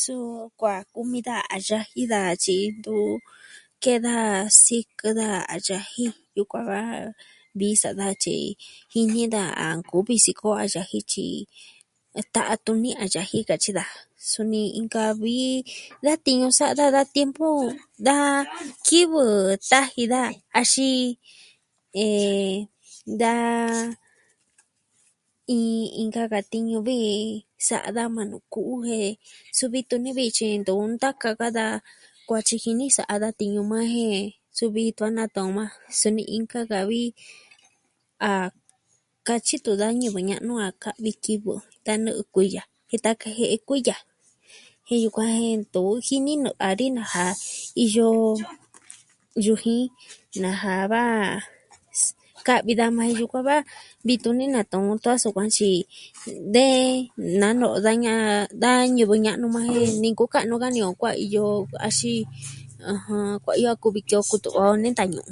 [0.00, 0.28] Suu
[0.60, 2.96] kua kumi daja a yaji daja tyi ntu
[3.82, 4.16] ke'en da
[4.62, 6.04] sikɨ daja a yaji.
[6.36, 6.80] Yukuan va
[7.58, 8.46] vii sa daja tyi
[8.92, 11.28] jini daja a nkuvi sikɨ o a yaji tyi
[12.20, 13.98] a ta'an tuni a yaji katyi daja,
[14.32, 15.38] suni inka vi
[16.04, 17.48] da tiñu sa'a daja da tiempu
[18.06, 18.16] da
[18.86, 19.24] kivɨ
[19.70, 21.06] taji daja axin...
[23.20, 23.32] da...
[25.50, 27.20] iin inka ka tiñu viji
[27.68, 29.10] sa'a daja majan nu ku'u jen
[29.56, 31.66] su vii tuni viji tyi ntu ntaka ka da
[32.26, 34.20] kuatyi jini sa'a da tiñu yukuan jen,
[34.56, 37.02] su vii tun a natɨɨn o majan suni inka ka vi
[38.28, 38.32] a...
[39.26, 43.96] katyi tun da ñivɨ ña'nu a ka'vi kivɨ tan nɨ'ɨ kuiya jen tan kajie'e kuiya.
[44.86, 47.24] Jen yukuan jen ntu jini nɨ'ɨ dani nasa,
[47.84, 48.08] iyo...
[49.44, 49.84] yujin,
[50.42, 51.02] nasa va...
[52.46, 53.56] ka'vi daja majan jen yukuan va,
[54.06, 55.70] vii tuni natɨɨn on tun a sukuan tyi
[56.54, 56.66] de...
[57.40, 58.46] naa no'o da ña'an...
[58.62, 61.44] da ñivɨ ña'nu yukuan jen, ni nkuka'nu ka ini on kuaiyo,
[61.86, 62.22] axin,
[62.92, 63.26] ɨjɨn...
[63.44, 65.30] kuaiyo a kuvi ki o kutu'va o ne vitan ñu'un.